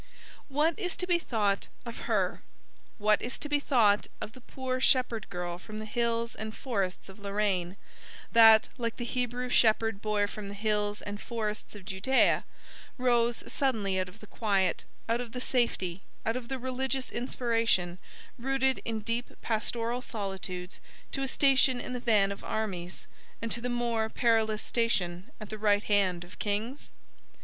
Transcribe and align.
What 0.47 0.79
is 0.79 0.97
to 0.97 1.05
be 1.05 1.19
thought 1.19 1.67
of 1.85 1.97
her? 2.09 2.41
What 2.97 3.21
is 3.21 3.37
to 3.37 3.47
be 3.47 3.59
thought 3.59 4.07
of 4.19 4.31
the 4.33 4.41
poor 4.41 4.79
shepherd 4.79 5.29
girl 5.29 5.59
from 5.59 5.77
the 5.77 5.85
hills 5.85 6.33
and 6.33 6.57
forests 6.57 7.07
of 7.07 7.19
Lorraine, 7.19 7.77
that 8.31 8.67
like 8.79 8.97
the 8.97 9.05
Hebrew 9.05 9.47
shepherd 9.49 10.01
boy 10.01 10.25
from 10.25 10.47
the 10.47 10.55
hills 10.55 11.03
and 11.03 11.21
forests 11.21 11.75
of 11.75 11.85
Judæa 11.85 12.45
rose 12.97 13.43
suddenly 13.45 13.99
out 13.99 14.09
of 14.09 14.21
the 14.21 14.25
quiet, 14.25 14.85
out 15.07 15.21
of 15.21 15.33
the 15.33 15.39
safety, 15.39 16.01
out 16.25 16.35
of 16.35 16.47
the 16.47 16.57
religious 16.57 17.11
inspiration, 17.11 17.99
rooted 18.39 18.81
in 18.83 19.01
deep 19.01 19.39
pastoral 19.43 20.01
solitudes, 20.01 20.79
to 21.11 21.21
a 21.21 21.27
station 21.27 21.79
in 21.79 21.93
the 21.93 21.99
van 21.99 22.31
of 22.31 22.43
armies, 22.43 23.05
and 23.39 23.51
to 23.51 23.61
the 23.61 23.69
more 23.69 24.09
perilous 24.09 24.63
station 24.63 25.29
at 25.39 25.49
the 25.49 25.59
right 25.59 25.83
hand 25.83 26.23
of 26.23 26.39
kings? 26.39 26.89